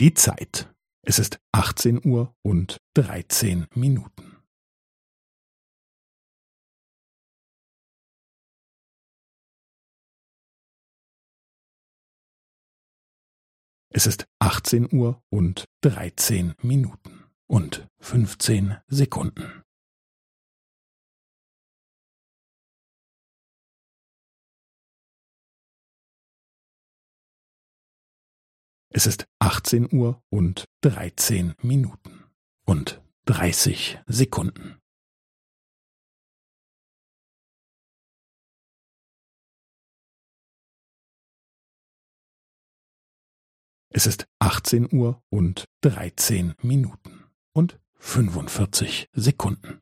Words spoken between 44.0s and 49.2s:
ist 18 Uhr und 13 Minuten und 45